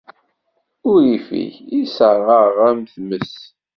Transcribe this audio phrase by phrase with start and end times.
[0.89, 3.33] Urrif-ik isserɣ-aɣ am tmes.